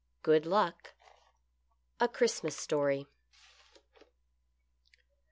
[0.23, 0.95] GOOD LUCK.
[1.99, 3.05] {A Christmas Story.)